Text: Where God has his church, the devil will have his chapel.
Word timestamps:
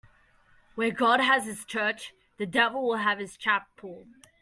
Where 0.73 0.89
God 0.89 1.19
has 1.19 1.45
his 1.45 1.63
church, 1.63 2.15
the 2.39 2.47
devil 2.47 2.81
will 2.87 2.95
have 2.97 3.19
his 3.19 3.37
chapel. 3.37 4.07